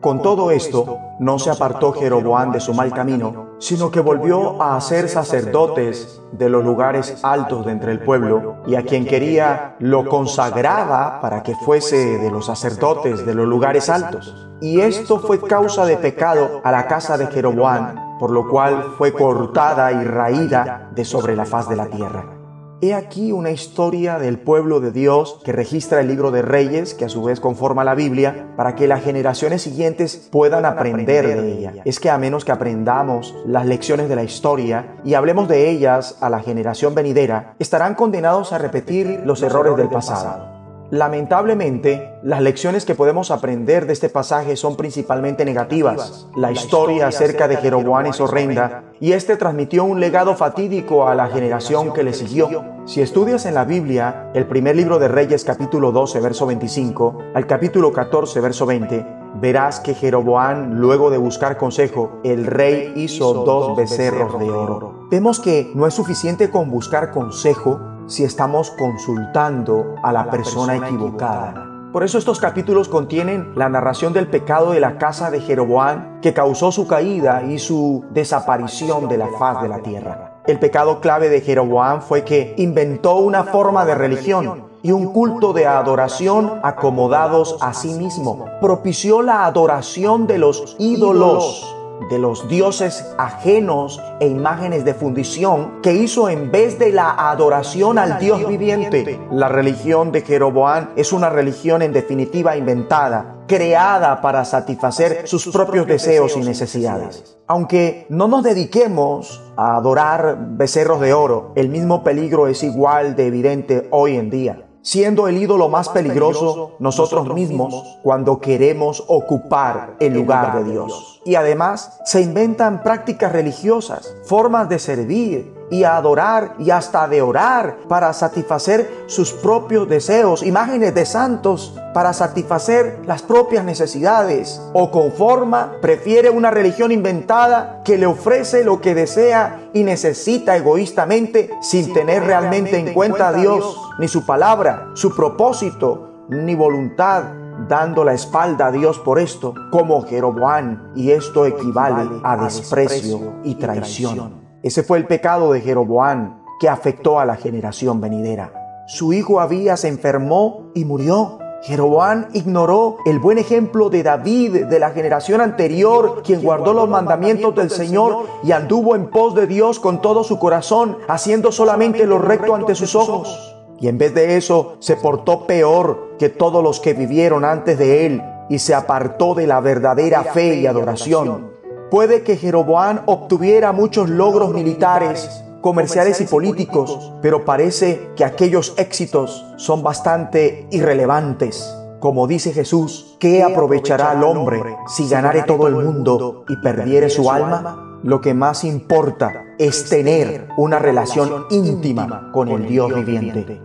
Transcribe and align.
Con 0.00 0.22
todo 0.22 0.50
esto, 0.50 0.98
no 1.18 1.38
se 1.38 1.50
apartó 1.50 1.92
Jeroboam 1.92 2.52
de 2.52 2.60
su 2.60 2.72
mal 2.72 2.90
camino, 2.90 3.56
sino 3.58 3.90
que 3.90 4.00
volvió 4.00 4.62
a 4.62 4.76
hacer 4.76 5.10
sacerdotes 5.10 6.22
de 6.32 6.48
los 6.48 6.64
lugares 6.64 7.22
altos 7.22 7.66
de 7.66 7.72
entre 7.72 7.92
el 7.92 8.00
pueblo, 8.00 8.62
y 8.66 8.76
a 8.76 8.82
quien 8.82 9.04
quería 9.04 9.76
lo 9.78 10.08
consagraba 10.08 11.20
para 11.20 11.42
que 11.42 11.54
fuese 11.54 12.16
de 12.16 12.30
los 12.30 12.46
sacerdotes 12.46 13.26
de 13.26 13.34
los 13.34 13.46
lugares 13.46 13.90
altos. 13.90 14.48
Y 14.62 14.80
esto 14.80 15.18
fue 15.18 15.38
causa 15.38 15.84
de 15.84 15.98
pecado 15.98 16.62
a 16.64 16.70
la 16.72 16.86
casa 16.86 17.18
de 17.18 17.26
Jeroboam, 17.26 18.18
por 18.18 18.30
lo 18.30 18.48
cual 18.48 18.94
fue 18.96 19.12
cortada 19.12 19.92
y 19.92 20.02
raída 20.04 20.88
de 20.94 21.04
sobre 21.04 21.36
la 21.36 21.44
faz 21.44 21.68
de 21.68 21.76
la 21.76 21.88
tierra. 21.88 22.39
He 22.82 22.94
aquí 22.94 23.30
una 23.30 23.50
historia 23.50 24.18
del 24.18 24.38
pueblo 24.38 24.80
de 24.80 24.90
Dios 24.90 25.38
que 25.44 25.52
registra 25.52 26.00
el 26.00 26.08
libro 26.08 26.30
de 26.30 26.40
Reyes, 26.40 26.94
que 26.94 27.04
a 27.04 27.10
su 27.10 27.22
vez 27.22 27.38
conforma 27.38 27.84
la 27.84 27.94
Biblia, 27.94 28.54
para 28.56 28.74
que 28.74 28.88
las 28.88 29.04
generaciones 29.04 29.60
siguientes 29.60 30.28
puedan 30.32 30.64
aprender 30.64 31.26
de 31.26 31.52
ella. 31.52 31.74
Es 31.84 32.00
que 32.00 32.08
a 32.08 32.16
menos 32.16 32.46
que 32.46 32.52
aprendamos 32.52 33.34
las 33.44 33.66
lecciones 33.66 34.08
de 34.08 34.16
la 34.16 34.24
historia 34.24 34.96
y 35.04 35.12
hablemos 35.12 35.46
de 35.46 35.68
ellas 35.68 36.16
a 36.22 36.30
la 36.30 36.40
generación 36.40 36.94
venidera, 36.94 37.54
estarán 37.58 37.94
condenados 37.94 38.54
a 38.54 38.58
repetir 38.58 39.20
los 39.26 39.42
errores 39.42 39.76
del 39.76 39.90
pasado. 39.90 40.59
Lamentablemente, 40.90 42.14
las 42.24 42.42
lecciones 42.42 42.84
que 42.84 42.96
podemos 42.96 43.30
aprender 43.30 43.86
de 43.86 43.92
este 43.92 44.08
pasaje 44.08 44.56
son 44.56 44.76
principalmente 44.76 45.44
negativas. 45.44 46.26
La 46.36 46.50
historia 46.50 47.06
acerca 47.06 47.46
de 47.46 47.58
Jeroboam 47.58 48.06
es 48.06 48.20
horrenda 48.20 48.84
y 48.98 49.12
este 49.12 49.36
transmitió 49.36 49.84
un 49.84 50.00
legado 50.00 50.34
fatídico 50.34 51.06
a 51.06 51.14
la 51.14 51.28
generación 51.28 51.92
que 51.92 52.02
le 52.02 52.12
siguió. 52.12 52.64
Si 52.86 53.00
estudias 53.00 53.46
en 53.46 53.54
la 53.54 53.64
Biblia 53.64 54.30
el 54.34 54.46
primer 54.46 54.74
libro 54.74 54.98
de 54.98 55.06
Reyes 55.06 55.44
capítulo 55.44 55.92
12 55.92 56.18
verso 56.18 56.46
25 56.46 57.18
al 57.34 57.46
capítulo 57.46 57.92
14 57.92 58.40
verso 58.40 58.66
20, 58.66 59.06
verás 59.40 59.80
que 59.80 59.94
Jeroboam, 59.94 60.72
luego 60.72 61.10
de 61.10 61.18
buscar 61.18 61.56
consejo, 61.56 62.20
el 62.24 62.46
rey 62.46 62.92
hizo 62.96 63.32
dos 63.44 63.76
becerros 63.76 64.38
de 64.38 64.50
oro. 64.50 65.06
Vemos 65.10 65.40
que 65.40 65.70
no 65.74 65.86
es 65.86 65.94
suficiente 65.94 66.50
con 66.50 66.70
buscar 66.70 67.10
consejo, 67.12 67.80
si 68.10 68.24
estamos 68.24 68.72
consultando 68.72 69.94
a 70.02 70.12
la 70.12 70.28
persona 70.28 70.76
equivocada. 70.76 71.66
Por 71.92 72.02
eso 72.02 72.18
estos 72.18 72.40
capítulos 72.40 72.88
contienen 72.88 73.52
la 73.54 73.68
narración 73.68 74.12
del 74.12 74.26
pecado 74.26 74.72
de 74.72 74.80
la 74.80 74.98
casa 74.98 75.30
de 75.30 75.40
Jeroboam 75.40 76.20
que 76.20 76.34
causó 76.34 76.72
su 76.72 76.86
caída 76.86 77.44
y 77.44 77.58
su 77.58 78.04
desaparición 78.10 79.08
de 79.08 79.16
la 79.16 79.28
faz 79.38 79.62
de 79.62 79.68
la 79.68 79.78
tierra. 79.78 80.40
El 80.46 80.58
pecado 80.58 81.00
clave 81.00 81.28
de 81.28 81.40
Jeroboam 81.40 82.00
fue 82.02 82.24
que 82.24 82.54
inventó 82.58 83.16
una 83.16 83.44
forma 83.44 83.84
de 83.84 83.94
religión 83.94 84.64
y 84.82 84.90
un 84.90 85.12
culto 85.12 85.52
de 85.52 85.66
adoración 85.66 86.60
acomodados 86.62 87.56
a 87.60 87.74
sí 87.74 87.92
mismo. 87.94 88.46
Propició 88.60 89.22
la 89.22 89.44
adoración 89.46 90.26
de 90.26 90.38
los 90.38 90.76
ídolos 90.78 91.76
de 92.08 92.18
los 92.18 92.48
dioses 92.48 93.06
ajenos 93.18 94.00
e 94.20 94.26
imágenes 94.26 94.84
de 94.84 94.94
fundición 94.94 95.80
que 95.82 95.92
hizo 95.92 96.28
en 96.28 96.50
vez 96.50 96.78
de 96.78 96.92
la 96.92 97.30
adoración 97.30 97.98
al 97.98 98.18
Dios 98.18 98.46
viviente. 98.46 99.20
La 99.30 99.48
religión 99.48 100.12
de 100.12 100.22
Jeroboam 100.22 100.90
es 100.96 101.12
una 101.12 101.28
religión 101.28 101.82
en 101.82 101.92
definitiva 101.92 102.56
inventada, 102.56 103.44
creada 103.46 104.20
para 104.20 104.44
satisfacer 104.44 105.26
sus 105.28 105.48
propios 105.48 105.86
deseos 105.86 106.36
y 106.36 106.40
necesidades. 106.40 107.38
Aunque 107.46 108.06
no 108.08 108.28
nos 108.28 108.44
dediquemos 108.44 109.42
a 109.56 109.76
adorar 109.76 110.38
becerros 110.52 111.00
de 111.00 111.12
oro, 111.12 111.52
el 111.56 111.68
mismo 111.68 112.04
peligro 112.04 112.46
es 112.46 112.62
igual 112.62 113.16
de 113.16 113.26
evidente 113.26 113.88
hoy 113.90 114.16
en 114.16 114.30
día 114.30 114.69
siendo 114.82 115.28
el 115.28 115.36
ídolo 115.38 115.68
más 115.68 115.88
peligroso 115.88 116.76
nosotros 116.78 117.32
mismos 117.34 117.98
cuando 118.02 118.40
queremos 118.40 119.04
ocupar 119.06 119.96
el 120.00 120.14
lugar 120.14 120.62
de 120.62 120.70
Dios. 120.70 121.20
Y 121.24 121.34
además 121.34 122.00
se 122.04 122.22
inventan 122.22 122.82
prácticas 122.82 123.32
religiosas, 123.32 124.16
formas 124.24 124.68
de 124.68 124.78
servir, 124.78 125.59
y 125.70 125.84
a 125.84 125.96
adorar 125.96 126.54
y 126.58 126.70
hasta 126.70 127.06
de 127.08 127.22
orar 127.22 127.78
para 127.88 128.12
satisfacer 128.12 129.04
sus 129.06 129.32
propios 129.32 129.88
deseos, 129.88 130.42
imágenes 130.42 130.94
de 130.94 131.06
santos 131.06 131.74
para 131.94 132.12
satisfacer 132.12 133.00
las 133.06 133.22
propias 133.22 133.64
necesidades. 133.64 134.60
O 134.72 134.90
conforma, 134.90 135.72
prefiere 135.80 136.30
una 136.30 136.50
religión 136.50 136.92
inventada 136.92 137.82
que 137.84 137.98
le 137.98 138.06
ofrece 138.06 138.64
lo 138.64 138.80
que 138.80 138.94
desea 138.94 139.60
y 139.72 139.82
necesita 139.82 140.56
egoístamente 140.56 141.50
sin 141.60 141.92
tener 141.92 142.24
realmente 142.24 142.78
en 142.78 142.92
cuenta 142.92 143.28
a 143.28 143.32
Dios, 143.32 143.76
ni 143.98 144.08
su 144.08 144.26
palabra, 144.26 144.88
su 144.94 145.14
propósito, 145.14 146.26
ni 146.28 146.54
voluntad 146.54 147.24
dando 147.68 148.04
la 148.04 148.14
espalda 148.14 148.68
a 148.68 148.72
Dios 148.72 148.98
por 148.98 149.18
esto, 149.18 149.54
como 149.70 150.02
Jeroboam, 150.02 150.92
y 150.94 151.10
esto 151.10 151.44
equivale 151.46 152.20
a 152.22 152.36
desprecio 152.36 153.34
y 153.44 153.54
traición. 153.56 154.49
Ese 154.62 154.82
fue 154.82 154.98
el 154.98 155.06
pecado 155.06 155.52
de 155.52 155.62
Jeroboam 155.62 156.42
que 156.60 156.68
afectó 156.68 157.18
a 157.18 157.24
la 157.24 157.36
generación 157.36 158.00
venidera. 158.00 158.52
Su 158.86 159.12
hijo 159.14 159.40
Abías 159.40 159.80
se 159.80 159.88
enfermó 159.88 160.70
y 160.74 160.84
murió. 160.84 161.38
Jeroboam 161.62 162.28
ignoró 162.34 162.96
el 163.06 163.18
buen 163.18 163.38
ejemplo 163.38 163.88
de 163.88 164.02
David 164.02 164.66
de 164.66 164.78
la 164.78 164.90
generación 164.90 165.40
anterior, 165.40 166.22
quien 166.22 166.42
guardó 166.42 166.74
los 166.74 166.88
mandamientos 166.88 167.54
del 167.54 167.70
Señor 167.70 168.26
y 168.42 168.52
anduvo 168.52 168.96
en 168.96 169.08
pos 169.08 169.34
de 169.34 169.46
Dios 169.46 169.78
con 169.78 170.02
todo 170.02 170.24
su 170.24 170.38
corazón, 170.38 170.98
haciendo 171.08 171.52
solamente 171.52 172.06
lo 172.06 172.18
recto 172.18 172.54
ante 172.54 172.74
sus 172.74 172.94
ojos. 172.94 173.56
Y 173.78 173.88
en 173.88 173.96
vez 173.96 174.14
de 174.14 174.36
eso, 174.36 174.76
se 174.80 174.96
portó 174.96 175.46
peor 175.46 176.16
que 176.18 176.28
todos 176.28 176.62
los 176.62 176.80
que 176.80 176.92
vivieron 176.92 177.46
antes 177.46 177.78
de 177.78 178.06
él 178.06 178.22
y 178.50 178.58
se 178.58 178.74
apartó 178.74 179.34
de 179.34 179.46
la 179.46 179.60
verdadera 179.60 180.24
fe 180.24 180.56
y 180.56 180.66
adoración. 180.66 181.49
Puede 181.90 182.22
que 182.22 182.36
Jeroboam 182.36 183.00
obtuviera 183.06 183.72
muchos 183.72 184.08
logros 184.08 184.54
militares, 184.54 185.42
comerciales 185.60 186.20
y 186.20 186.24
políticos, 186.24 187.12
pero 187.20 187.44
parece 187.44 188.12
que 188.14 188.24
aquellos 188.24 188.74
éxitos 188.76 189.44
son 189.56 189.82
bastante 189.82 190.68
irrelevantes. 190.70 191.76
Como 191.98 192.28
dice 192.28 192.52
Jesús, 192.52 193.16
¿qué 193.18 193.42
aprovechará 193.42 194.12
al 194.12 194.22
hombre 194.22 194.62
si 194.86 195.08
ganare 195.08 195.42
todo 195.42 195.66
el 195.66 195.74
mundo 195.74 196.44
y 196.48 196.56
perdiere 196.58 197.10
su 197.10 197.28
alma? 197.28 197.98
Lo 198.04 198.20
que 198.20 198.34
más 198.34 198.62
importa 198.62 199.32
es 199.58 199.90
tener 199.90 200.46
una 200.56 200.78
relación 200.78 201.46
íntima 201.50 202.30
con 202.32 202.50
el 202.50 202.68
Dios 202.68 202.94
viviente. 202.94 203.60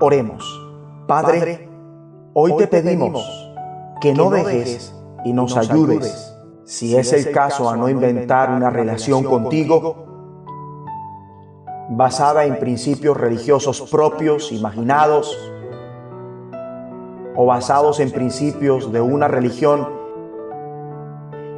Oremos. 0.00 0.42
Padre, 1.06 1.68
hoy 2.32 2.56
te 2.56 2.68
pedimos 2.68 3.22
que 4.00 4.14
no 4.14 4.30
dejes 4.30 4.94
y 5.26 5.34
nos 5.34 5.56
ayudes 5.58 6.35
si 6.66 6.96
es 6.96 7.12
el 7.12 7.30
caso, 7.30 7.70
a 7.70 7.76
no 7.76 7.88
inventar 7.88 8.50
una 8.50 8.70
relación 8.70 9.22
contigo 9.22 10.04
basada 11.90 12.44
en 12.44 12.58
principios 12.58 13.16
religiosos 13.16 13.88
propios, 13.88 14.50
imaginados, 14.50 15.38
o 17.36 17.46
basados 17.46 18.00
en 18.00 18.10
principios 18.10 18.90
de 18.90 19.00
una 19.00 19.28
religión 19.28 19.88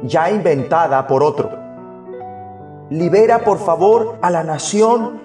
ya 0.03 0.29
inventada 0.29 1.07
por 1.07 1.23
otro. 1.23 1.49
Libera, 2.91 3.39
por 3.39 3.57
favor, 3.57 4.19
a 4.21 4.29
la 4.29 4.43
nación 4.43 5.21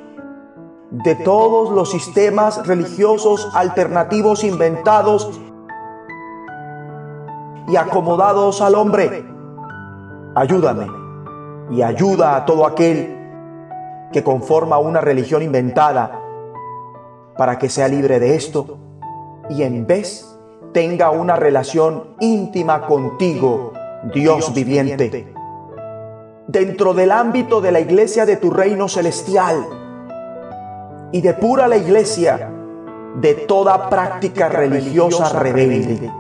de 0.93 1.15
todos 1.15 1.71
los 1.71 1.91
sistemas 1.91 2.66
religiosos 2.66 3.51
alternativos 3.53 4.45
inventados 4.45 5.31
y 7.69 7.77
acomodados 7.77 8.62
al 8.62 8.77
hombre 8.77 9.34
ayúdame 10.34 10.87
y 11.71 11.83
ayuda 11.83 12.36
a 12.36 12.45
todo 12.45 12.66
aquel 12.66 13.16
que 14.13 14.22
conforma 14.22 14.78
una 14.78 15.01
religión 15.01 15.42
inventada 15.42 16.21
para 17.36 17.59
que 17.59 17.69
sea 17.69 17.89
libre 17.89 18.21
de 18.21 18.36
esto 18.36 18.78
y 19.48 19.63
en 19.63 19.86
vez 19.86 20.31
tenga 20.72 21.10
una 21.10 21.36
relación 21.36 22.15
íntima 22.21 22.86
contigo, 22.86 23.72
Dios 24.13 24.53
viviente, 24.54 25.33
dentro 26.47 26.95
del 26.95 27.13
ámbito 27.13 27.60
de 27.60 27.72
la 27.72 27.81
iglesia 27.81 28.27
de 28.27 28.36
tu 28.36 28.51
reino 28.51 28.89
celestial 28.89 29.65
y 31.13 31.21
depura 31.21 31.69
la 31.69 31.77
iglesia 31.77 32.51
de 33.21 33.34
toda 33.34 33.89
práctica 33.89 34.48
religiosa 34.48 35.39
rebelde. 35.39 36.10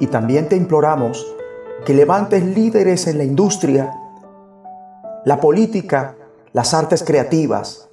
Y 0.00 0.06
también 0.06 0.48
te 0.48 0.56
imploramos 0.56 1.26
que 1.84 1.94
levantes 1.94 2.44
líderes 2.44 3.06
en 3.06 3.18
la 3.18 3.24
industria, 3.24 3.92
la 5.24 5.40
política, 5.40 6.16
las 6.52 6.74
artes 6.74 7.02
creativas, 7.02 7.88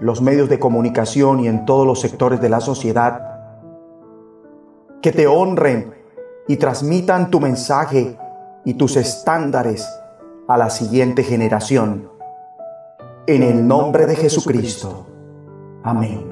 los 0.00 0.20
medios 0.20 0.48
de 0.48 0.58
comunicación 0.58 1.40
y 1.40 1.48
en 1.48 1.64
todos 1.64 1.86
los 1.86 2.00
sectores 2.00 2.40
de 2.40 2.48
la 2.48 2.60
sociedad, 2.60 3.32
que 5.00 5.12
te 5.12 5.26
honren 5.26 5.94
y 6.48 6.56
transmitan 6.56 7.30
tu 7.30 7.40
mensaje 7.40 8.16
y 8.64 8.74
tus 8.74 8.96
estándares 8.96 9.88
a 10.48 10.56
la 10.56 10.70
siguiente 10.70 11.22
generación. 11.22 12.10
En 13.26 13.42
el 13.42 13.66
nombre 13.66 14.06
de 14.06 14.16
Jesucristo. 14.16 15.06
Amén. 15.84 16.31